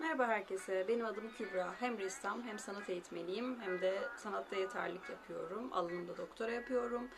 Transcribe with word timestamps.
Merhaba 0.00 0.26
herkese, 0.28 0.84
benim 0.88 1.06
adım 1.06 1.30
Kübra. 1.38 1.74
Hem 1.80 1.98
ressam 1.98 2.42
hem 2.42 2.58
sanat 2.58 2.90
eğitmeniyim 2.90 3.60
hem 3.60 3.80
de 3.80 3.98
sanatta 4.16 4.56
yeterlik 4.56 5.10
yapıyorum. 5.10 5.72
Alanımda 5.72 6.16
doktora 6.16 6.50
yapıyorum. 6.50 7.08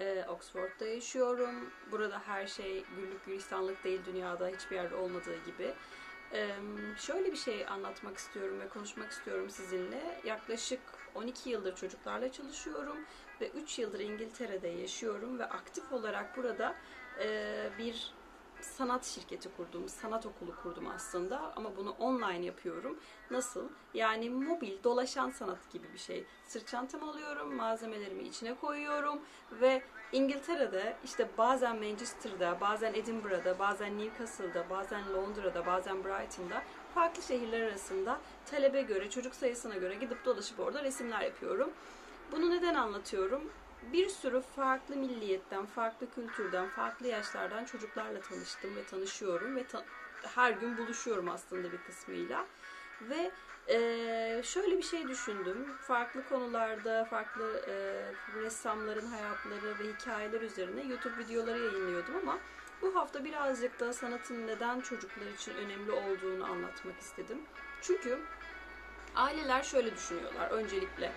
Ee, 0.00 0.24
Oxford'da 0.28 0.86
yaşıyorum. 0.86 1.70
Burada 1.92 2.22
her 2.26 2.46
şey 2.46 2.84
güllük 2.96 3.26
gülistanlık 3.26 3.84
değil 3.84 4.00
dünyada 4.06 4.48
hiçbir 4.48 4.76
yerde 4.76 4.94
olmadığı 4.94 5.44
gibi. 5.44 5.74
Ee, 6.32 6.48
şöyle 6.98 7.32
bir 7.32 7.36
şey 7.36 7.66
anlatmak 7.66 8.16
istiyorum 8.16 8.60
ve 8.60 8.68
konuşmak 8.68 9.10
istiyorum 9.10 9.50
sizinle. 9.50 10.20
Yaklaşık 10.24 10.80
12 11.14 11.50
yıldır 11.50 11.76
çocuklarla 11.76 12.32
çalışıyorum 12.32 12.96
ve 13.40 13.50
3 13.50 13.78
yıldır 13.78 14.00
İngiltere'de 14.00 14.68
yaşıyorum 14.68 15.38
ve 15.38 15.44
aktif 15.44 15.92
olarak 15.92 16.36
burada 16.36 16.74
e, 17.22 17.70
bir 17.78 18.12
sanat 18.64 19.04
şirketi 19.04 19.48
kurdum, 19.56 19.88
sanat 19.88 20.26
okulu 20.26 20.56
kurdum 20.62 20.86
aslında 20.94 21.52
ama 21.56 21.76
bunu 21.76 21.90
online 21.90 22.44
yapıyorum. 22.44 22.98
Nasıl? 23.30 23.68
Yani 23.94 24.30
mobil, 24.30 24.84
dolaşan 24.84 25.30
sanat 25.30 25.70
gibi 25.72 25.92
bir 25.92 25.98
şey. 25.98 26.24
Sırt 26.46 26.66
çantamı 26.66 27.10
alıyorum, 27.10 27.54
malzemelerimi 27.54 28.22
içine 28.22 28.54
koyuyorum 28.54 29.20
ve 29.60 29.82
İngiltere'de 30.12 30.96
işte 31.04 31.28
bazen 31.38 31.76
Manchester'da, 31.76 32.60
bazen 32.60 32.94
Edinburgh'da, 32.94 33.58
bazen 33.58 33.98
Newcastle'da, 33.98 34.70
bazen 34.70 35.12
Londra'da, 35.12 35.66
bazen 35.66 36.04
Brighton'da 36.04 36.62
farklı 36.94 37.22
şehirler 37.22 37.60
arasında 37.60 38.20
talebe 38.46 38.82
göre, 38.82 39.10
çocuk 39.10 39.34
sayısına 39.34 39.74
göre 39.74 39.94
gidip 39.94 40.24
dolaşıp 40.24 40.60
orada 40.60 40.84
resimler 40.84 41.20
yapıyorum. 41.20 41.70
Bunu 42.32 42.50
neden 42.50 42.74
anlatıyorum? 42.74 43.50
Bir 43.82 44.08
sürü 44.08 44.40
farklı 44.40 44.96
milliyetten, 44.96 45.66
farklı 45.66 46.10
kültürden, 46.10 46.68
farklı 46.68 47.06
yaşlardan 47.06 47.64
çocuklarla 47.64 48.22
tanıştım 48.22 48.76
ve 48.76 48.84
tanışıyorum 48.84 49.56
ve 49.56 49.66
ta- 49.66 49.86
her 50.22 50.52
gün 50.52 50.76
buluşuyorum 50.76 51.28
aslında 51.28 51.72
bir 51.72 51.82
kısmıyla. 51.82 52.46
Ve 53.00 53.32
e, 53.66 54.42
şöyle 54.44 54.78
bir 54.78 54.82
şey 54.82 55.08
düşündüm. 55.08 55.76
Farklı 55.80 56.24
konularda, 56.24 57.04
farklı 57.04 57.64
e, 57.68 57.74
ressamların 58.40 59.06
hayatları 59.06 59.78
ve 59.78 59.84
hikayeler 59.84 60.40
üzerine 60.40 60.86
YouTube 60.86 61.18
videoları 61.18 61.58
yayınlıyordum 61.58 62.16
ama 62.16 62.38
bu 62.82 62.94
hafta 62.96 63.24
birazcık 63.24 63.80
da 63.80 63.92
sanatın 63.92 64.46
neden 64.46 64.80
çocuklar 64.80 65.26
için 65.26 65.54
önemli 65.54 65.92
olduğunu 65.92 66.44
anlatmak 66.44 67.00
istedim. 67.00 67.38
Çünkü 67.80 68.18
aileler 69.14 69.62
şöyle 69.62 69.94
düşünüyorlar 69.96 70.50
öncelikle 70.50 71.12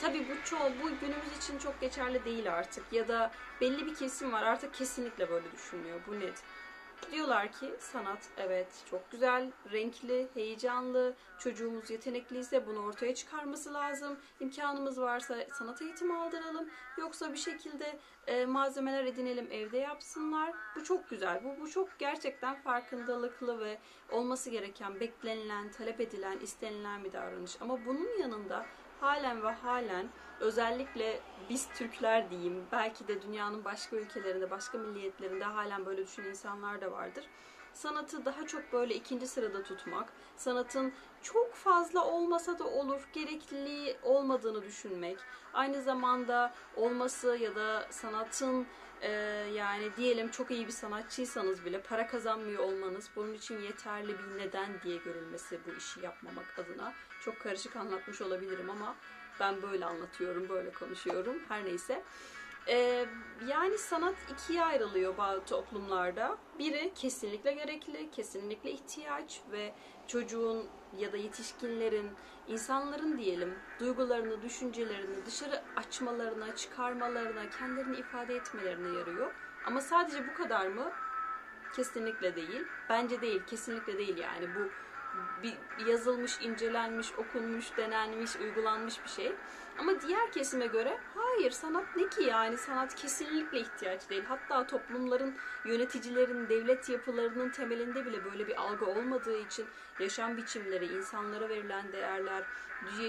Tabii 0.00 0.26
bu 0.28 0.48
çoğu 0.48 0.70
bu 0.82 0.88
günümüz 1.00 1.38
için 1.38 1.58
çok 1.58 1.80
geçerli 1.80 2.24
değil 2.24 2.54
artık 2.54 2.92
ya 2.92 3.08
da 3.08 3.30
belli 3.60 3.86
bir 3.86 3.94
kesim 3.94 4.32
var 4.32 4.42
artık 4.42 4.74
kesinlikle 4.74 5.30
böyle 5.30 5.52
düşünmüyor. 5.52 6.00
Bu 6.06 6.20
net. 6.20 6.42
Diyorlar 7.12 7.52
ki 7.52 7.74
sanat 7.78 8.28
evet 8.36 8.66
çok 8.90 9.10
güzel, 9.10 9.50
renkli, 9.72 10.28
heyecanlı, 10.34 11.14
çocuğumuz 11.38 11.90
yetenekliyse 11.90 12.66
bunu 12.66 12.78
ortaya 12.78 13.14
çıkarması 13.14 13.74
lazım. 13.74 14.18
İmkanımız 14.40 15.00
varsa 15.00 15.36
sanat 15.52 15.82
eğitimi 15.82 16.16
aldıralım. 16.16 16.68
Yoksa 16.98 17.32
bir 17.32 17.38
şekilde 17.38 17.98
e, 18.26 18.46
malzemeler 18.46 19.04
edinelim 19.04 19.48
evde 19.50 19.78
yapsınlar. 19.78 20.52
Bu 20.76 20.84
çok 20.84 21.10
güzel. 21.10 21.44
Bu, 21.44 21.60
bu 21.60 21.70
çok 21.70 21.98
gerçekten 21.98 22.54
farkındalıklı 22.54 23.60
ve 23.60 23.78
olması 24.10 24.50
gereken, 24.50 25.00
beklenilen, 25.00 25.70
talep 25.70 26.00
edilen, 26.00 26.38
istenilen 26.38 27.04
bir 27.04 27.12
davranış. 27.12 27.56
Ama 27.60 27.86
bunun 27.86 28.18
yanında 28.20 28.66
halen 29.00 29.42
ve 29.42 29.50
halen 29.52 30.08
özellikle 30.40 31.20
biz 31.50 31.68
Türkler 31.74 32.30
diyeyim 32.30 32.66
belki 32.72 33.08
de 33.08 33.22
dünyanın 33.22 33.64
başka 33.64 33.96
ülkelerinde 33.96 34.50
başka 34.50 34.78
milliyetlerinde 34.78 35.44
halen 35.44 35.86
böyle 35.86 36.06
düşünen 36.06 36.28
insanlar 36.28 36.80
da 36.80 36.92
vardır. 36.92 37.24
Sanatı 37.74 38.24
daha 38.24 38.46
çok 38.46 38.72
böyle 38.72 38.94
ikinci 38.94 39.26
sırada 39.26 39.62
tutmak, 39.62 40.12
sanatın 40.36 40.92
çok 41.22 41.54
fazla 41.54 42.04
olmasa 42.04 42.58
da 42.58 42.64
olur, 42.64 43.08
gerekliliği 43.12 43.96
olmadığını 44.02 44.62
düşünmek, 44.62 45.18
aynı 45.54 45.82
zamanda 45.82 46.54
olması 46.76 47.36
ya 47.36 47.54
da 47.54 47.86
sanatın 47.90 48.66
e, 49.02 49.10
yani 49.54 49.96
diyelim 49.96 50.30
çok 50.30 50.50
iyi 50.50 50.66
bir 50.66 50.72
sanatçıysanız 50.72 51.64
bile 51.64 51.80
para 51.80 52.06
kazanmıyor 52.06 52.62
olmanız 52.62 53.10
bunun 53.16 53.34
için 53.34 53.60
yeterli 53.60 54.08
bir 54.08 54.38
neden 54.38 54.80
diye 54.84 54.96
görülmesi 54.96 55.58
bu 55.66 55.78
işi 55.78 56.00
yapmamak 56.00 56.58
adına. 56.58 56.92
Çok 57.24 57.40
karışık 57.40 57.76
anlatmış 57.76 58.20
olabilirim 58.20 58.70
ama 58.70 58.96
ben 59.40 59.62
böyle 59.62 59.84
anlatıyorum, 59.84 60.48
böyle 60.48 60.72
konuşuyorum. 60.72 61.36
Her 61.48 61.64
neyse. 61.64 62.02
Ee, 62.68 63.06
yani 63.48 63.78
sanat 63.78 64.14
ikiye 64.32 64.64
ayrılıyor 64.64 65.16
bazı 65.16 65.44
toplumlarda. 65.44 66.38
Biri 66.58 66.92
kesinlikle 66.94 67.52
gerekli, 67.52 68.10
kesinlikle 68.10 68.70
ihtiyaç 68.70 69.40
ve 69.52 69.74
çocuğun 70.08 70.66
ya 70.98 71.12
da 71.12 71.16
yetişkinlerin, 71.16 72.10
insanların 72.48 73.18
diyelim 73.18 73.54
duygularını, 73.80 74.42
düşüncelerini 74.42 75.26
dışarı 75.26 75.62
açmalarına, 75.76 76.56
çıkarmalarına, 76.56 77.50
kendilerini 77.50 77.96
ifade 77.96 78.34
etmelerine 78.34 78.98
yarıyor. 78.98 79.34
Ama 79.66 79.80
sadece 79.80 80.28
bu 80.28 80.34
kadar 80.34 80.66
mı? 80.66 80.90
Kesinlikle 81.76 82.36
değil. 82.36 82.62
Bence 82.88 83.20
değil, 83.20 83.42
kesinlikle 83.46 83.98
değil 83.98 84.18
yani. 84.18 84.48
Bu 84.54 84.68
bir 85.42 85.86
yazılmış, 85.86 86.40
incelenmiş, 86.40 87.12
okunmuş, 87.12 87.76
denenmiş, 87.76 88.36
uygulanmış 88.36 89.04
bir 89.04 89.10
şey. 89.10 89.32
Ama 89.78 90.00
diğer 90.00 90.32
kesime 90.32 90.66
göre 90.66 90.98
hayır 91.14 91.50
sanat 91.50 91.96
ne 91.96 92.08
ki 92.08 92.22
yani 92.22 92.56
sanat 92.56 92.94
kesinlikle 92.94 93.60
ihtiyaç 93.60 94.10
değil. 94.10 94.24
Hatta 94.28 94.66
toplumların, 94.66 95.34
yöneticilerin, 95.64 96.48
devlet 96.48 96.88
yapılarının 96.88 97.50
temelinde 97.50 98.06
bile 98.06 98.24
böyle 98.24 98.46
bir 98.46 98.60
algı 98.60 98.86
olmadığı 98.86 99.38
için 99.38 99.66
yaşam 100.00 100.36
biçimleri, 100.36 100.86
insanlara 100.86 101.48
verilen 101.48 101.92
değerler, 101.92 102.44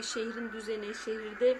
şehrin 0.02 0.54
düzeni, 0.54 0.96
şehirde 0.96 1.58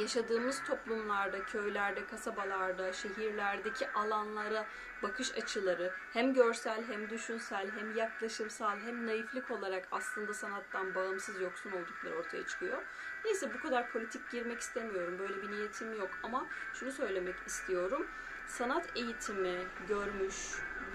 yaşadığımız 0.00 0.62
toplumlarda, 0.64 1.44
köylerde, 1.44 2.06
kasabalarda, 2.06 2.92
şehirlerdeki 2.92 3.90
alanlara 3.90 4.66
bakış 5.02 5.34
açıları 5.34 5.92
hem 6.12 6.34
görsel 6.34 6.84
hem 6.88 7.10
düşünsel 7.10 7.70
hem 7.78 7.96
yaklaşımsal 7.96 8.78
hem 8.78 9.06
naiflik 9.06 9.50
olarak 9.50 9.88
aslında 9.90 10.34
sanattan 10.34 10.94
bağımsız 10.94 11.40
yoksun 11.40 11.72
oldukları 11.72 12.18
ortaya 12.18 12.46
çıkıyor. 12.46 12.82
Neyse 13.24 13.54
bu 13.54 13.60
kadar 13.60 13.90
politik 13.90 14.30
girmek 14.30 14.60
istemiyorum. 14.60 15.18
Böyle 15.18 15.42
bir 15.42 15.50
niyetim 15.50 15.98
yok 15.98 16.10
ama 16.22 16.46
şunu 16.74 16.92
söylemek 16.92 17.36
istiyorum. 17.46 18.06
Sanat 18.46 18.96
eğitimi 18.96 19.66
görmüş 19.88 20.34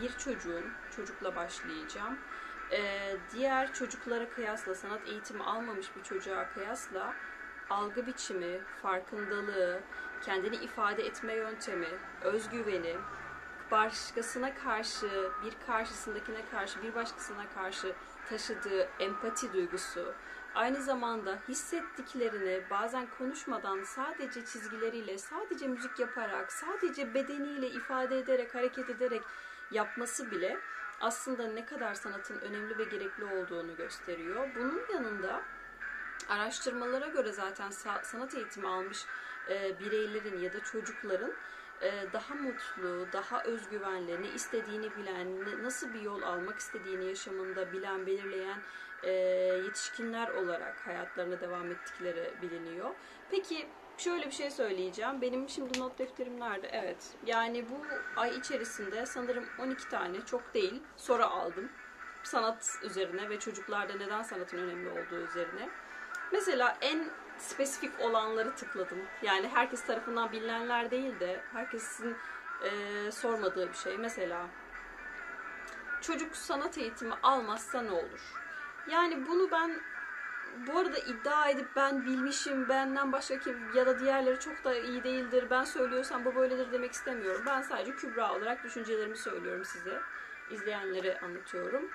bir 0.01 0.17
çocuğun, 0.17 0.65
çocukla 0.95 1.35
başlayacağım. 1.35 2.17
Diğer 3.33 3.73
çocuklara 3.73 4.29
kıyasla, 4.29 4.75
sanat 4.75 5.07
eğitimi 5.07 5.43
almamış 5.43 5.95
bir 5.95 6.03
çocuğa 6.03 6.49
kıyasla 6.53 7.13
algı 7.69 8.07
biçimi, 8.07 8.59
farkındalığı, 8.81 9.79
kendini 10.25 10.55
ifade 10.55 11.05
etme 11.05 11.33
yöntemi, 11.33 11.89
özgüveni, 12.21 12.95
başkasına 13.71 14.55
karşı, 14.55 15.31
bir 15.45 15.53
karşısındakine 15.67 16.45
karşı, 16.51 16.83
bir 16.83 16.95
başkasına 16.95 17.49
karşı 17.55 17.93
taşıdığı 18.29 18.89
empati 18.99 19.53
duygusu, 19.53 20.13
aynı 20.55 20.81
zamanda 20.81 21.39
hissettiklerini 21.47 22.63
bazen 22.69 23.07
konuşmadan 23.17 23.83
sadece 23.83 24.45
çizgileriyle, 24.45 25.17
sadece 25.17 25.67
müzik 25.67 25.99
yaparak, 25.99 26.51
sadece 26.51 27.13
bedeniyle 27.13 27.67
ifade 27.67 28.19
ederek, 28.19 28.55
hareket 28.55 28.89
ederek 28.89 29.21
yapması 29.71 30.31
bile 30.31 30.57
aslında 31.01 31.47
ne 31.47 31.65
kadar 31.65 31.93
sanatın 31.93 32.39
önemli 32.39 32.77
ve 32.77 32.83
gerekli 32.83 33.25
olduğunu 33.25 33.75
gösteriyor. 33.75 34.49
Bunun 34.55 34.81
yanında 34.93 35.41
araştırmalara 36.29 37.07
göre 37.07 37.31
zaten 37.31 37.69
sanat 38.03 38.35
eğitimi 38.35 38.67
almış 38.67 39.05
e, 39.49 39.79
bireylerin 39.79 40.39
ya 40.39 40.53
da 40.53 40.59
çocukların 40.59 41.33
e, 41.81 42.13
daha 42.13 42.35
mutlu, 42.35 43.07
daha 43.13 43.43
özgüvenli, 43.43 44.21
ne 44.21 44.27
istediğini 44.27 44.95
bilen, 44.97 45.63
nasıl 45.63 45.93
bir 45.93 46.01
yol 46.01 46.21
almak 46.21 46.59
istediğini 46.59 47.05
yaşamında 47.05 47.73
bilen, 47.73 48.05
belirleyen 48.05 48.59
e, 49.03 49.11
yetişkinler 49.65 50.29
olarak 50.29 50.87
hayatlarına 50.87 51.41
devam 51.41 51.71
ettikleri 51.71 52.33
biliniyor. 52.41 52.89
Peki 53.31 53.67
şöyle 53.97 54.25
bir 54.25 54.31
şey 54.31 54.51
söyleyeceğim. 54.51 55.21
Benim 55.21 55.49
şimdi 55.49 55.79
not 55.79 55.99
defterim 55.99 56.39
nerede? 56.39 56.69
Evet. 56.71 57.07
Yani 57.25 57.65
bu 57.69 57.85
ay 58.15 58.37
içerisinde 58.37 59.05
sanırım 59.05 59.45
12 59.59 59.89
tane 59.89 60.25
çok 60.25 60.53
değil 60.53 60.83
soru 60.97 61.23
aldım. 61.23 61.69
Sanat 62.23 62.79
üzerine 62.83 63.29
ve 63.29 63.39
çocuklarda 63.39 63.93
neden 63.93 64.21
sanatın 64.21 64.57
önemli 64.57 64.89
olduğu 64.89 65.27
üzerine. 65.29 65.69
Mesela 66.33 66.77
en 66.81 67.09
spesifik 67.37 67.99
olanları 67.99 68.55
tıkladım. 68.55 68.97
Yani 69.21 69.47
herkes 69.53 69.85
tarafından 69.85 70.31
bilinenler 70.31 70.91
değil 70.91 71.19
de 71.19 71.41
herkesin 71.53 72.15
e, 72.63 73.11
sormadığı 73.11 73.69
bir 73.69 73.77
şey. 73.77 73.97
Mesela 73.97 74.47
çocuk 76.01 76.35
sanat 76.35 76.77
eğitimi 76.77 77.13
almazsa 77.23 77.81
ne 77.81 77.91
olur? 77.91 78.21
Yani 78.87 79.27
bunu 79.27 79.51
ben 79.51 79.79
bu 80.67 80.79
arada 80.79 80.97
iddia 80.97 81.49
edip 81.49 81.67
ben 81.75 82.05
bilmişim, 82.05 82.69
benden 82.69 83.11
başka 83.11 83.39
kim 83.39 83.75
ya 83.75 83.85
da 83.85 83.99
diğerleri 83.99 84.39
çok 84.39 84.63
da 84.63 84.75
iyi 84.75 85.03
değildir, 85.03 85.47
ben 85.49 85.63
söylüyorsam 85.63 86.25
bu 86.25 86.35
böyledir 86.35 86.71
demek 86.71 86.91
istemiyorum. 86.91 87.43
Ben 87.45 87.61
sadece 87.61 87.95
Kübra 87.95 88.33
olarak 88.33 88.63
düşüncelerimi 88.63 89.17
söylüyorum 89.17 89.65
size. 89.65 89.99
İzleyenlere 90.51 91.19
anlatıyorum. 91.19 91.89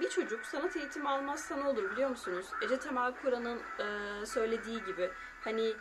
Bir 0.00 0.08
çocuk 0.08 0.46
sanat 0.46 0.76
eğitimi 0.76 1.08
almazsa 1.08 1.56
ne 1.56 1.68
olur 1.68 1.90
biliyor 1.90 2.10
musunuz? 2.10 2.46
Ece 2.62 2.78
Temel 2.78 3.12
Kur'an'ın 3.22 3.60
e, 3.78 4.26
söylediği 4.26 4.84
gibi 4.84 5.10
hani 5.44 5.72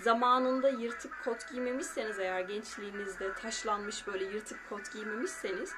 zamanında 0.00 0.68
yırtık 0.68 1.24
kot 1.24 1.48
giymemişseniz 1.50 2.18
eğer 2.18 2.40
gençliğinizde 2.40 3.34
taşlanmış 3.34 4.06
böyle 4.06 4.24
yırtık 4.24 4.68
kot 4.68 4.92
giymemişseniz 4.92 5.74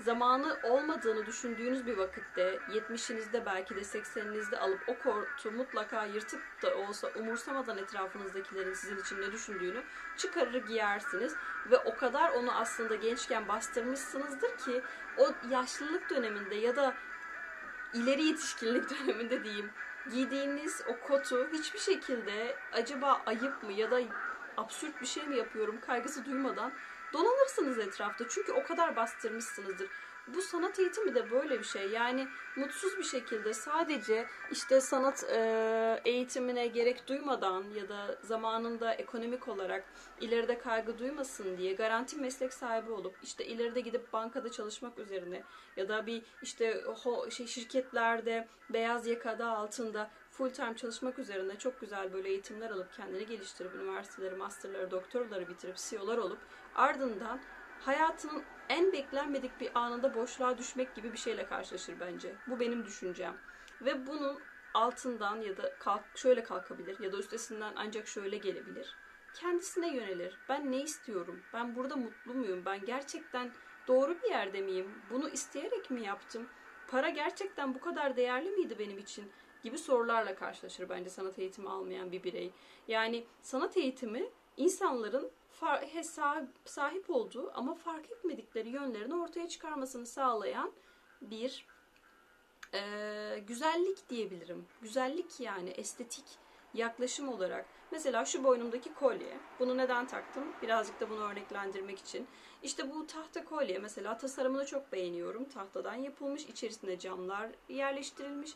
zamanı 0.00 0.58
olmadığını 0.62 1.26
düşündüğünüz 1.26 1.86
bir 1.86 1.96
vakitte 1.96 2.58
70'inizde 2.68 3.46
belki 3.46 3.76
de 3.76 3.80
80'inizde 3.80 4.56
alıp 4.56 4.80
o 4.88 4.98
kotu 4.98 5.50
mutlaka 5.50 6.04
yırtık 6.04 6.42
da 6.62 6.76
olsa 6.76 7.08
umursamadan 7.08 7.78
etrafınızdakilerin 7.78 8.72
sizin 8.72 8.98
için 8.98 9.20
ne 9.20 9.32
düşündüğünü 9.32 9.82
çıkarır 10.16 10.66
giyersiniz. 10.66 11.34
Ve 11.70 11.76
o 11.78 11.96
kadar 11.96 12.30
onu 12.30 12.52
aslında 12.52 12.94
gençken 12.94 13.48
bastırmışsınızdır 13.48 14.56
ki 14.56 14.82
o 15.18 15.28
yaşlılık 15.50 16.10
döneminde 16.10 16.54
ya 16.54 16.76
da 16.76 16.94
ileri 17.92 18.24
yetişkinlik 18.24 18.90
döneminde 19.00 19.44
diyeyim 19.44 19.70
giydiğiniz 20.10 20.82
o 20.88 21.08
kotu 21.08 21.48
hiçbir 21.52 21.78
şekilde 21.78 22.56
acaba 22.72 23.22
ayıp 23.26 23.62
mı 23.62 23.72
ya 23.72 23.90
da 23.90 24.00
absürt 24.56 25.00
bir 25.00 25.06
şey 25.06 25.26
mi 25.26 25.36
yapıyorum 25.36 25.80
kaygısı 25.86 26.24
duymadan 26.24 26.72
dolanırsınız 27.14 27.78
etrafta. 27.78 28.24
Çünkü 28.28 28.52
o 28.52 28.62
kadar 28.62 28.96
bastırmışsınızdır. 28.96 29.88
Bu 30.26 30.42
sanat 30.42 30.78
eğitimi 30.78 31.14
de 31.14 31.30
böyle 31.30 31.58
bir 31.58 31.64
şey. 31.64 31.90
Yani 31.90 32.28
mutsuz 32.56 32.98
bir 32.98 33.04
şekilde 33.04 33.54
sadece 33.54 34.26
işte 34.50 34.80
sanat 34.80 35.24
e, 35.30 36.00
eğitimine 36.04 36.66
gerek 36.66 37.08
duymadan 37.08 37.64
ya 37.74 37.88
da 37.88 38.18
zamanında 38.22 38.94
ekonomik 38.94 39.48
olarak 39.48 39.84
ileride 40.20 40.58
kaygı 40.58 40.98
duymasın 40.98 41.58
diye 41.58 41.72
garanti 41.72 42.16
meslek 42.16 42.52
sahibi 42.52 42.90
olup 42.90 43.16
işte 43.22 43.46
ileride 43.46 43.80
gidip 43.80 44.12
bankada 44.12 44.50
çalışmak 44.50 44.98
üzerine 44.98 45.42
ya 45.76 45.88
da 45.88 46.06
bir 46.06 46.22
işte 46.42 46.82
ho, 47.02 47.30
şey 47.30 47.46
şirketlerde 47.46 48.48
beyaz 48.70 49.06
yakada 49.06 49.46
altında 49.46 50.10
full 50.36 50.50
time 50.50 50.76
çalışmak 50.76 51.18
üzerine 51.18 51.58
çok 51.58 51.80
güzel 51.80 52.12
böyle 52.12 52.28
eğitimler 52.28 52.70
alıp 52.70 52.92
kendini 52.92 53.26
geliştirip 53.26 53.74
üniversiteleri, 53.74 54.34
masterları, 54.34 54.90
doktorları 54.90 55.48
bitirip 55.48 55.76
CEO'lar 55.76 56.18
olup 56.18 56.38
ardından 56.74 57.40
hayatının 57.80 58.42
en 58.68 58.92
beklenmedik 58.92 59.60
bir 59.60 59.70
anında 59.74 60.14
boşluğa 60.14 60.58
düşmek 60.58 60.94
gibi 60.94 61.12
bir 61.12 61.18
şeyle 61.18 61.46
karşılaşır 61.46 62.00
bence. 62.00 62.34
Bu 62.46 62.60
benim 62.60 62.84
düşüncem. 62.84 63.36
Ve 63.80 64.06
bunun 64.06 64.38
altından 64.74 65.40
ya 65.40 65.56
da 65.56 65.74
kalk, 65.78 66.04
şöyle 66.14 66.44
kalkabilir 66.44 67.00
ya 67.00 67.12
da 67.12 67.16
üstesinden 67.16 67.72
ancak 67.76 68.08
şöyle 68.08 68.36
gelebilir. 68.36 68.96
Kendisine 69.34 69.94
yönelir. 69.94 70.38
Ben 70.48 70.72
ne 70.72 70.82
istiyorum? 70.82 71.40
Ben 71.52 71.76
burada 71.76 71.96
mutlu 71.96 72.34
muyum? 72.34 72.62
Ben 72.64 72.84
gerçekten 72.84 73.52
doğru 73.88 74.22
bir 74.22 74.30
yerde 74.30 74.60
miyim? 74.60 74.90
Bunu 75.10 75.28
isteyerek 75.28 75.90
mi 75.90 76.02
yaptım? 76.02 76.48
Para 76.88 77.08
gerçekten 77.08 77.74
bu 77.74 77.80
kadar 77.80 78.16
değerli 78.16 78.50
miydi 78.50 78.78
benim 78.78 78.98
için? 78.98 79.32
Gibi 79.64 79.78
sorularla 79.78 80.34
karşılaşır 80.34 80.88
bence 80.88 81.10
sanat 81.10 81.38
eğitimi 81.38 81.68
almayan 81.68 82.12
bir 82.12 82.22
birey. 82.22 82.50
Yani 82.88 83.24
sanat 83.42 83.76
eğitimi 83.76 84.24
insanların 84.56 85.30
sahip 86.64 87.10
olduğu 87.10 87.52
ama 87.54 87.74
fark 87.74 88.10
etmedikleri 88.10 88.68
yönlerini 88.68 89.14
ortaya 89.14 89.48
çıkarmasını 89.48 90.06
sağlayan 90.06 90.72
bir 91.20 91.66
e, 92.74 93.42
güzellik 93.46 94.10
diyebilirim. 94.10 94.66
Güzellik 94.82 95.40
yani 95.40 95.70
estetik 95.70 96.24
yaklaşım 96.74 97.28
olarak. 97.28 97.66
Mesela 97.90 98.24
şu 98.24 98.44
boynumdaki 98.44 98.94
kolye. 98.94 99.38
Bunu 99.60 99.76
neden 99.76 100.06
taktım? 100.06 100.44
Birazcık 100.62 101.00
da 101.00 101.10
bunu 101.10 101.30
örneklendirmek 101.30 101.98
için. 101.98 102.26
İşte 102.62 102.90
bu 102.90 103.06
tahta 103.06 103.44
kolye 103.44 103.78
mesela 103.78 104.18
tasarımını 104.18 104.66
çok 104.66 104.92
beğeniyorum. 104.92 105.44
Tahtadan 105.44 105.94
yapılmış, 105.94 106.44
içerisinde 106.44 106.98
camlar 106.98 107.50
yerleştirilmiş. 107.68 108.50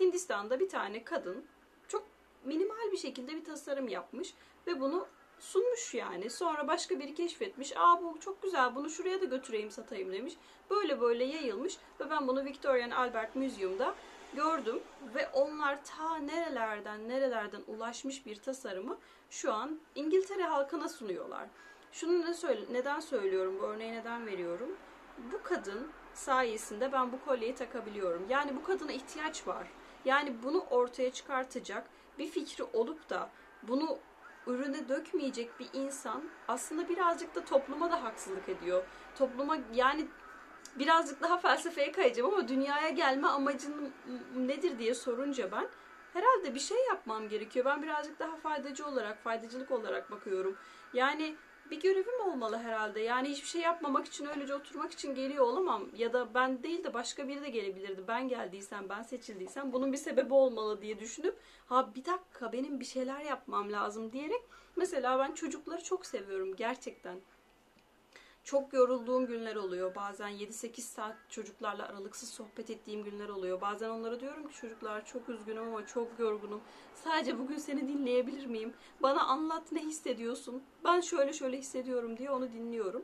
Hindistan'da 0.00 0.60
bir 0.60 0.68
tane 0.68 1.04
kadın 1.04 1.44
çok 1.88 2.04
minimal 2.44 2.92
bir 2.92 2.96
şekilde 2.96 3.36
bir 3.36 3.44
tasarım 3.44 3.88
yapmış 3.88 4.34
ve 4.66 4.80
bunu 4.80 5.06
sunmuş 5.38 5.94
yani. 5.94 6.30
Sonra 6.30 6.68
başka 6.68 6.98
biri 6.98 7.14
keşfetmiş. 7.14 7.76
Aa 7.76 8.02
bu 8.02 8.20
çok 8.20 8.42
güzel 8.42 8.74
bunu 8.74 8.90
şuraya 8.90 9.20
da 9.20 9.24
götüreyim 9.24 9.70
satayım 9.70 10.12
demiş. 10.12 10.34
Böyle 10.70 11.00
böyle 11.00 11.24
yayılmış 11.24 11.76
ve 12.00 12.10
ben 12.10 12.28
bunu 12.28 12.44
Victorian 12.44 12.90
Albert 12.90 13.36
Museum'da 13.36 13.94
gördüm 14.34 14.80
ve 15.14 15.28
onlar 15.28 15.84
ta 15.84 16.16
nerelerden 16.16 17.08
nerelerden 17.08 17.62
ulaşmış 17.66 18.26
bir 18.26 18.36
tasarımı 18.36 18.98
şu 19.30 19.52
an 19.52 19.80
İngiltere 19.94 20.42
halkına 20.42 20.88
sunuyorlar. 20.88 21.48
Şunu 21.92 22.20
ne 22.20 22.34
söyle, 22.34 22.60
neden 22.72 23.00
söylüyorum, 23.00 23.58
bu 23.62 23.66
örneği 23.66 23.92
neden 23.92 24.26
veriyorum? 24.26 24.76
Bu 25.32 25.42
kadın 25.42 25.90
sayesinde 26.14 26.92
ben 26.92 27.12
bu 27.12 27.24
kolyeyi 27.24 27.54
takabiliyorum. 27.54 28.26
Yani 28.28 28.56
bu 28.56 28.64
kadına 28.64 28.92
ihtiyaç 28.92 29.46
var. 29.46 29.66
Yani 30.04 30.34
bunu 30.42 30.64
ortaya 30.70 31.12
çıkartacak 31.12 31.84
bir 32.18 32.28
fikri 32.28 32.64
olup 32.64 33.10
da 33.10 33.30
bunu 33.62 33.98
ürüne 34.46 34.88
dökmeyecek 34.88 35.60
bir 35.60 35.68
insan 35.72 36.22
aslında 36.48 36.88
birazcık 36.88 37.34
da 37.34 37.44
topluma 37.44 37.90
da 37.90 38.04
haksızlık 38.04 38.48
ediyor. 38.48 38.84
Topluma 39.18 39.58
yani 39.74 40.06
birazcık 40.78 41.22
daha 41.22 41.38
felsefeye 41.38 41.92
kayacağım 41.92 42.34
ama 42.34 42.48
dünyaya 42.48 42.88
gelme 42.88 43.28
amacın 43.28 43.92
nedir 44.36 44.78
diye 44.78 44.94
sorunca 44.94 45.52
ben 45.52 45.68
herhalde 46.12 46.54
bir 46.54 46.60
şey 46.60 46.78
yapmam 46.88 47.28
gerekiyor. 47.28 47.64
Ben 47.64 47.82
birazcık 47.82 48.18
daha 48.18 48.36
faydacı 48.36 48.86
olarak, 48.86 49.22
faydacılık 49.22 49.70
olarak 49.70 50.10
bakıyorum. 50.10 50.56
Yani 50.94 51.36
bir 51.70 51.80
görevim 51.80 52.20
olmalı 52.26 52.58
herhalde. 52.58 53.00
Yani 53.00 53.28
hiçbir 53.28 53.48
şey 53.48 53.60
yapmamak 53.62 54.06
için 54.06 54.26
öylece 54.26 54.54
oturmak 54.54 54.92
için 54.92 55.14
geliyor 55.14 55.44
olamam. 55.44 55.88
Ya 55.96 56.12
da 56.12 56.34
ben 56.34 56.62
değil 56.62 56.84
de 56.84 56.94
başka 56.94 57.28
biri 57.28 57.42
de 57.42 57.50
gelebilirdi. 57.50 58.04
Ben 58.08 58.28
geldiysem, 58.28 58.88
ben 58.88 59.02
seçildiysem 59.02 59.72
bunun 59.72 59.92
bir 59.92 59.98
sebebi 59.98 60.34
olmalı 60.34 60.82
diye 60.82 60.98
düşünüp 61.00 61.36
ha 61.66 61.94
bir 61.94 62.04
dakika 62.04 62.52
benim 62.52 62.80
bir 62.80 62.84
şeyler 62.84 63.20
yapmam 63.20 63.72
lazım 63.72 64.12
diyerek 64.12 64.42
mesela 64.76 65.18
ben 65.18 65.32
çocukları 65.32 65.84
çok 65.84 66.06
seviyorum 66.06 66.56
gerçekten. 66.56 67.20
Çok 68.50 68.72
yorulduğum 68.72 69.26
günler 69.26 69.56
oluyor. 69.56 69.94
Bazen 69.94 70.30
7-8 70.30 70.80
saat 70.80 71.16
çocuklarla 71.28 71.88
aralıksız 71.88 72.28
sohbet 72.30 72.70
ettiğim 72.70 73.04
günler 73.04 73.28
oluyor. 73.28 73.60
Bazen 73.60 73.88
onlara 73.88 74.20
diyorum 74.20 74.48
ki 74.48 74.54
çocuklar 74.54 75.06
çok 75.06 75.28
üzgünüm 75.28 75.62
ama 75.62 75.86
çok 75.86 76.18
yorgunum. 76.18 76.60
Sadece 76.94 77.38
bugün 77.38 77.56
seni 77.56 77.88
dinleyebilir 77.88 78.46
miyim? 78.46 78.72
Bana 79.02 79.24
anlat 79.24 79.72
ne 79.72 79.80
hissediyorsun? 79.80 80.62
Ben 80.84 81.00
şöyle 81.00 81.32
şöyle 81.32 81.58
hissediyorum 81.58 82.16
diye 82.16 82.30
onu 82.30 82.52
dinliyorum. 82.52 83.02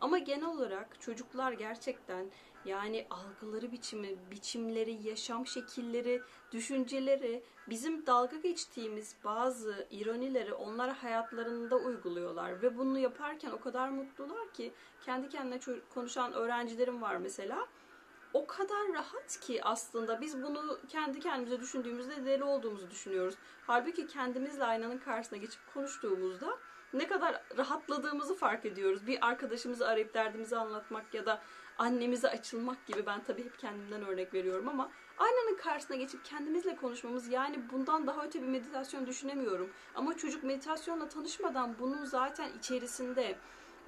Ama 0.00 0.18
genel 0.18 0.48
olarak 0.48 1.00
çocuklar 1.00 1.52
gerçekten 1.52 2.26
yani 2.68 3.06
algıları 3.10 3.72
biçimi, 3.72 4.16
biçimleri, 4.30 5.08
yaşam 5.08 5.46
şekilleri, 5.46 6.22
düşünceleri, 6.52 7.42
bizim 7.68 8.06
dalga 8.06 8.36
geçtiğimiz 8.36 9.14
bazı 9.24 9.86
ironileri 9.90 10.54
onlar 10.54 10.90
hayatlarında 10.90 11.76
uyguluyorlar 11.76 12.62
ve 12.62 12.78
bunu 12.78 12.98
yaparken 12.98 13.50
o 13.50 13.60
kadar 13.60 13.88
mutlular 13.88 14.52
ki 14.52 14.72
kendi 15.04 15.28
kendine 15.28 15.60
konuşan 15.94 16.32
öğrencilerim 16.32 17.02
var 17.02 17.16
mesela. 17.16 17.66
O 18.32 18.46
kadar 18.46 18.92
rahat 18.94 19.40
ki 19.40 19.64
aslında 19.64 20.20
biz 20.20 20.42
bunu 20.42 20.78
kendi 20.88 21.20
kendimize 21.20 21.60
düşündüğümüzde 21.60 22.24
deli 22.24 22.44
olduğumuzu 22.44 22.90
düşünüyoruz. 22.90 23.34
Halbuki 23.66 24.06
kendimizle 24.06 24.64
aynanın 24.64 24.98
karşısına 24.98 25.38
geçip 25.38 25.60
konuştuğumuzda 25.74 26.58
ne 26.92 27.06
kadar 27.06 27.42
rahatladığımızı 27.58 28.34
fark 28.34 28.64
ediyoruz. 28.64 29.06
Bir 29.06 29.26
arkadaşımızı 29.26 29.88
arayıp 29.88 30.14
derdimizi 30.14 30.56
anlatmak 30.56 31.14
ya 31.14 31.26
da 31.26 31.42
annemize 31.78 32.28
açılmak 32.28 32.86
gibi 32.86 33.06
ben 33.06 33.24
tabii 33.24 33.44
hep 33.44 33.58
kendimden 33.58 34.02
örnek 34.06 34.34
veriyorum 34.34 34.68
ama 34.68 34.90
aynanın 35.18 35.56
karşısına 35.56 35.96
geçip 35.96 36.24
kendimizle 36.24 36.76
konuşmamız 36.76 37.28
yani 37.28 37.70
bundan 37.72 38.06
daha 38.06 38.24
öte 38.24 38.42
bir 38.42 38.46
meditasyon 38.46 39.06
düşünemiyorum. 39.06 39.70
Ama 39.94 40.16
çocuk 40.16 40.44
meditasyonla 40.44 41.08
tanışmadan 41.08 41.74
bunun 41.78 42.04
zaten 42.04 42.50
içerisinde 42.58 43.36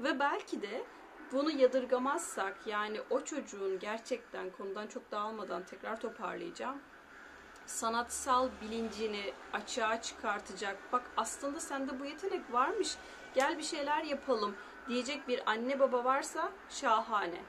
ve 0.01 0.21
belki 0.21 0.63
de 0.63 0.85
bunu 1.33 1.51
yadırgamazsak 1.51 2.67
yani 2.67 3.01
o 3.11 3.25
çocuğun 3.25 3.79
gerçekten 3.79 4.51
konudan 4.51 4.87
çok 4.87 5.13
dağılmadan 5.13 5.63
tekrar 5.63 6.01
toparlayacağım 6.01 6.79
sanatsal 7.67 8.49
bilincini 8.63 9.33
açığa 9.53 10.03
çıkartacak. 10.03 10.77
Bak 10.93 11.03
aslında 11.17 11.61
sende 11.61 12.01
bu 12.01 12.05
yetenek 12.05 12.53
varmış. 12.53 12.97
Gel 13.35 13.59
bir 13.59 13.63
şeyler 13.63 14.03
yapalım 14.03 14.55
diyecek 14.89 15.29
bir 15.29 15.51
anne 15.51 15.81
baba 15.81 16.05
varsa 16.05 16.53
şahane 16.69 17.41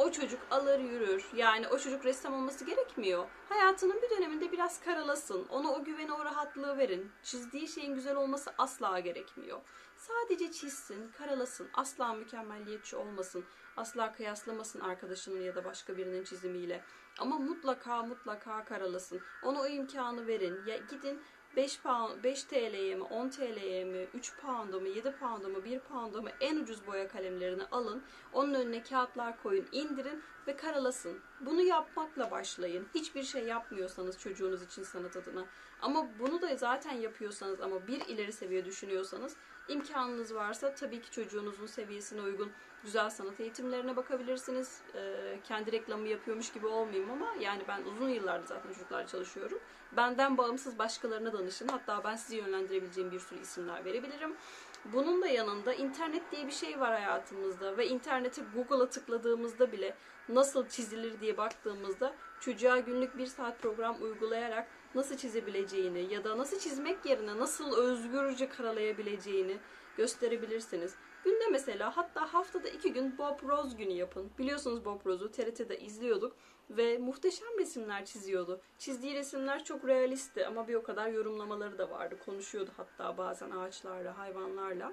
o 0.00 0.12
çocuk 0.12 0.40
alır 0.50 0.78
yürür. 0.78 1.24
Yani 1.36 1.68
o 1.68 1.78
çocuk 1.78 2.04
ressam 2.04 2.34
olması 2.34 2.64
gerekmiyor. 2.64 3.26
Hayatının 3.48 4.02
bir 4.02 4.10
döneminde 4.10 4.52
biraz 4.52 4.80
karalasın. 4.80 5.46
Ona 5.48 5.72
o 5.72 5.84
güveni, 5.84 6.12
o 6.12 6.24
rahatlığı 6.24 6.78
verin. 6.78 7.12
Çizdiği 7.22 7.68
şeyin 7.68 7.94
güzel 7.94 8.16
olması 8.16 8.50
asla 8.58 9.00
gerekmiyor. 9.00 9.60
Sadece 9.96 10.52
çizsin, 10.52 11.12
karalasın. 11.18 11.70
Asla 11.74 12.14
mükemmelliyetçi 12.14 12.96
olmasın. 12.96 13.44
Asla 13.76 14.12
kıyaslamasın 14.12 14.80
arkadaşının 14.80 15.40
ya 15.40 15.54
da 15.54 15.64
başka 15.64 15.96
birinin 15.96 16.24
çizimiyle. 16.24 16.84
Ama 17.18 17.38
mutlaka 17.38 18.02
mutlaka 18.02 18.64
karalasın. 18.64 19.20
Ona 19.42 19.60
o 19.60 19.66
imkanı 19.66 20.26
verin. 20.26 20.66
Ya 20.66 20.76
gidin 20.76 21.22
5 21.56 21.80
pound, 21.80 22.24
5 22.24 22.44
TL'ye 22.44 22.94
mi, 22.94 23.02
10 23.02 23.28
TL'ye 23.28 23.84
mi, 23.84 24.06
3 24.14 24.36
pound'a 24.36 24.80
mı, 24.80 24.88
7 24.88 25.12
pound'a 25.12 25.48
mı, 25.48 25.64
1 25.64 25.78
pound'a 25.80 26.22
mı 26.22 26.30
en 26.40 26.56
ucuz 26.56 26.86
boya 26.86 27.08
kalemlerini 27.08 27.62
alın. 27.64 28.02
Onun 28.32 28.54
önüne 28.54 28.82
kağıtlar 28.82 29.42
koyun, 29.42 29.66
indirin 29.72 30.22
ve 30.46 30.56
karalasın. 30.56 31.20
Bunu 31.40 31.62
yapmakla 31.62 32.30
başlayın. 32.30 32.86
Hiçbir 32.94 33.22
şey 33.22 33.44
yapmıyorsanız 33.44 34.18
çocuğunuz 34.18 34.62
için 34.62 34.82
sanat 34.82 35.16
adına. 35.16 35.44
Ama 35.82 36.06
bunu 36.18 36.42
da 36.42 36.56
zaten 36.56 36.92
yapıyorsanız 36.92 37.60
ama 37.60 37.86
bir 37.86 38.00
ileri 38.00 38.32
seviye 38.32 38.64
düşünüyorsanız 38.64 39.36
imkanınız 39.70 40.34
varsa 40.34 40.74
tabii 40.74 41.00
ki 41.00 41.10
çocuğunuzun 41.10 41.66
seviyesine 41.66 42.20
uygun 42.20 42.52
güzel 42.84 43.10
sanat 43.10 43.40
eğitimlerine 43.40 43.96
bakabilirsiniz. 43.96 44.80
Ee, 44.94 45.38
kendi 45.44 45.72
reklamı 45.72 46.08
yapıyormuş 46.08 46.52
gibi 46.52 46.66
olmayayım 46.66 47.10
ama 47.10 47.34
yani 47.40 47.62
ben 47.68 47.82
uzun 47.82 48.08
yıllardır 48.08 48.46
zaten 48.46 48.72
çocuklarla 48.72 49.06
çalışıyorum. 49.06 49.58
Benden 49.96 50.38
bağımsız 50.38 50.78
başkalarına 50.78 51.32
danışın. 51.32 51.68
Hatta 51.68 52.04
ben 52.04 52.16
sizi 52.16 52.36
yönlendirebileceğim 52.36 53.12
bir 53.12 53.20
sürü 53.20 53.40
isimler 53.40 53.84
verebilirim. 53.84 54.36
Bunun 54.84 55.22
da 55.22 55.26
yanında 55.26 55.74
internet 55.74 56.32
diye 56.32 56.46
bir 56.46 56.52
şey 56.52 56.80
var 56.80 56.92
hayatımızda 56.92 57.76
ve 57.76 57.88
interneti 57.88 58.42
Google'a 58.54 58.88
tıkladığımızda 58.88 59.72
bile 59.72 59.96
nasıl 60.28 60.68
çizilir 60.68 61.20
diye 61.20 61.36
baktığımızda 61.36 62.14
çocuğa 62.40 62.78
günlük 62.78 63.18
bir 63.18 63.26
saat 63.26 63.62
program 63.62 64.02
uygulayarak 64.02 64.68
nasıl 64.94 65.16
çizebileceğini 65.16 66.12
ya 66.14 66.24
da 66.24 66.38
nasıl 66.38 66.58
çizmek 66.58 67.06
yerine 67.06 67.38
nasıl 67.38 67.76
özgürce 67.76 68.48
karalayabileceğini 68.48 69.56
gösterebilirsiniz. 69.96 70.94
Günde 71.24 71.46
mesela 71.50 71.96
hatta 71.96 72.34
haftada 72.34 72.68
iki 72.68 72.92
gün 72.92 73.18
Bob 73.18 73.48
Rose 73.48 73.76
günü 73.76 73.92
yapın. 73.92 74.30
Biliyorsunuz 74.38 74.84
Bob 74.84 75.06
Rose'u 75.06 75.30
TRT'de 75.30 75.78
izliyorduk 75.78 76.36
ve 76.70 76.98
muhteşem 76.98 77.58
resimler 77.58 78.04
çiziyordu. 78.04 78.60
Çizdiği 78.78 79.14
resimler 79.14 79.64
çok 79.64 79.86
realistti 79.86 80.46
ama 80.46 80.68
bir 80.68 80.74
o 80.74 80.82
kadar 80.82 81.08
yorumlamaları 81.08 81.78
da 81.78 81.90
vardı. 81.90 82.16
Konuşuyordu 82.26 82.70
hatta 82.76 83.18
bazen 83.18 83.50
ağaçlarla, 83.50 84.18
hayvanlarla. 84.18 84.92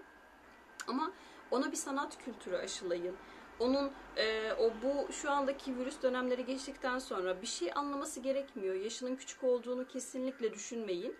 Ama 0.88 1.12
ona 1.52 1.72
bir 1.72 1.78
sanat 1.78 2.18
kültürü 2.26 2.56
aşılayın. 2.56 3.16
Onun 3.60 3.92
e, 4.18 4.54
o 4.54 4.72
bu 4.84 5.14
şu 5.14 5.32
andaki 5.32 5.78
virüs 5.78 6.02
dönemleri 6.02 6.46
geçtikten 6.46 7.00
sonra 7.00 7.42
bir 7.42 7.48
şey 7.48 7.72
anlaması 7.76 8.20
gerekmiyor. 8.20 8.76
Yaşının 8.76 9.16
küçük 9.16 9.44
olduğunu 9.44 9.88
kesinlikle 9.88 10.54
düşünmeyin. 10.54 11.16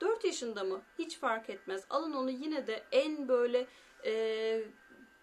4 0.00 0.24
yaşında 0.24 0.64
mı? 0.64 0.82
Hiç 0.98 1.18
fark 1.18 1.50
etmez. 1.50 1.84
Alın 1.90 2.12
onu 2.12 2.30
yine 2.30 2.66
de 2.66 2.82
en 2.92 3.28
böyle 3.28 3.66
e, 4.04 4.62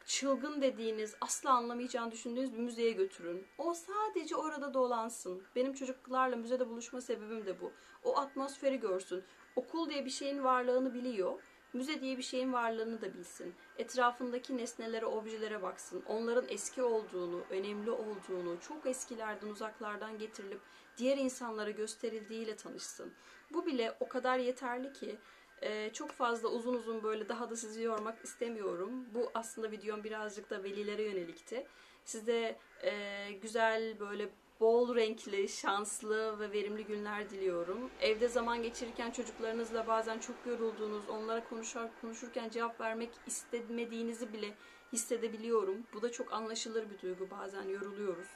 çılgın 0.05 0.61
dediğiniz, 0.61 1.15
asla 1.21 1.51
anlamayacağını 1.51 2.11
düşündüğünüz 2.11 2.53
bir 2.53 2.59
müzeye 2.59 2.91
götürün. 2.91 3.47
O 3.57 3.73
sadece 3.73 4.35
orada 4.35 4.73
dolansın. 4.73 5.43
Benim 5.55 5.73
çocuklarla 5.73 6.35
müzede 6.35 6.69
buluşma 6.69 7.01
sebebim 7.01 7.45
de 7.45 7.61
bu. 7.61 7.71
O 8.03 8.17
atmosferi 8.17 8.79
görsün. 8.79 9.23
Okul 9.55 9.89
diye 9.89 10.05
bir 10.05 10.09
şeyin 10.09 10.43
varlığını 10.43 10.93
biliyor. 10.93 11.41
Müze 11.73 12.01
diye 12.01 12.17
bir 12.17 12.23
şeyin 12.23 12.53
varlığını 12.53 13.01
da 13.01 13.13
bilsin. 13.13 13.53
Etrafındaki 13.77 14.57
nesnelere, 14.57 15.05
objelere 15.05 15.61
baksın. 15.61 16.03
Onların 16.07 16.45
eski 16.49 16.83
olduğunu, 16.83 17.41
önemli 17.49 17.91
olduğunu, 17.91 18.59
çok 18.61 18.85
eskilerden, 18.85 19.47
uzaklardan 19.47 20.17
getirilip 20.17 20.61
diğer 20.97 21.17
insanlara 21.17 21.69
gösterildiğiyle 21.69 22.55
tanışsın. 22.55 23.13
Bu 23.53 23.65
bile 23.65 23.97
o 23.99 24.07
kadar 24.07 24.37
yeterli 24.37 24.93
ki 24.93 25.19
ee, 25.61 25.89
çok 25.93 26.11
fazla 26.11 26.49
uzun 26.49 26.73
uzun 26.73 27.03
böyle 27.03 27.29
daha 27.29 27.49
da 27.49 27.55
sizi 27.55 27.81
yormak 27.81 28.25
istemiyorum. 28.25 29.05
Bu 29.13 29.31
aslında 29.33 29.71
videom 29.71 30.03
birazcık 30.03 30.49
da 30.49 30.63
velilere 30.63 31.03
yönelikti. 31.03 31.67
Size 32.05 32.59
e, 32.83 33.31
güzel 33.41 33.99
böyle 33.99 34.29
bol 34.59 34.95
renkli, 34.95 35.49
şanslı 35.49 36.39
ve 36.39 36.51
verimli 36.51 36.85
günler 36.85 37.29
diliyorum. 37.29 37.91
Evde 38.01 38.27
zaman 38.27 38.63
geçirirken 38.63 39.11
çocuklarınızla 39.11 39.87
bazen 39.87 40.19
çok 40.19 40.35
yorulduğunuz, 40.45 41.09
onlara 41.09 41.43
konuşur, 41.43 41.87
konuşurken 42.01 42.49
cevap 42.49 42.81
vermek 42.81 43.09
istemediğinizi 43.27 44.33
bile 44.33 44.53
hissedebiliyorum. 44.93 45.83
Bu 45.93 46.01
da 46.01 46.11
çok 46.11 46.33
anlaşılır 46.33 46.89
bir 46.89 46.99
duygu. 47.01 47.29
Bazen 47.31 47.63
yoruluyoruz. 47.63 48.27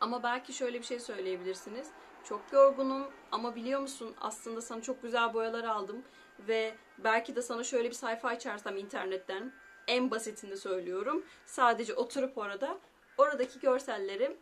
Ama 0.00 0.22
belki 0.22 0.52
şöyle 0.52 0.78
bir 0.78 0.84
şey 0.84 1.00
söyleyebilirsiniz. 1.00 1.88
Çok 2.24 2.40
yorgunum 2.52 3.06
ama 3.32 3.54
biliyor 3.54 3.80
musun 3.80 4.14
aslında 4.20 4.60
sana 4.60 4.82
çok 4.82 5.02
güzel 5.02 5.34
boyalar 5.34 5.64
aldım 5.64 6.02
ve 6.38 6.74
belki 6.98 7.36
de 7.36 7.42
sana 7.42 7.64
şöyle 7.64 7.88
bir 7.88 7.94
sayfa 7.94 8.28
açarsam 8.28 8.76
internetten 8.76 9.52
en 9.86 10.10
basitini 10.10 10.56
söylüyorum. 10.56 11.24
Sadece 11.46 11.94
oturup 11.94 12.38
orada 12.38 12.78
oradaki 13.18 13.60
görselleri 13.60 14.36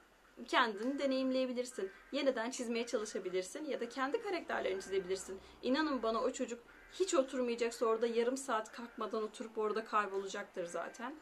kendini 0.48 0.98
deneyimleyebilirsin. 0.98 1.90
Yeniden 2.12 2.50
çizmeye 2.50 2.86
çalışabilirsin 2.86 3.64
ya 3.64 3.80
da 3.80 3.88
kendi 3.88 4.22
karakterlerini 4.22 4.82
çizebilirsin. 4.82 5.40
İnanın 5.62 6.02
bana 6.02 6.20
o 6.20 6.32
çocuk 6.32 6.60
hiç 6.92 7.14
oturmayacaksa 7.14 7.86
orada 7.86 8.06
yarım 8.06 8.36
saat 8.36 8.72
kalkmadan 8.72 9.22
oturup 9.22 9.58
orada 9.58 9.84
kaybolacaktır 9.84 10.64
zaten. 10.64 11.14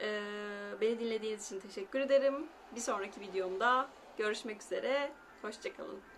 Ee, 0.00 0.20
beni 0.80 1.00
dinlediğiniz 1.00 1.46
için 1.46 1.60
teşekkür 1.60 2.00
ederim. 2.00 2.46
Bir 2.74 2.80
sonraki 2.80 3.20
videomda 3.20 3.88
görüşmek 4.18 4.62
üzere. 4.62 5.12
Hoşçakalın. 5.42 6.15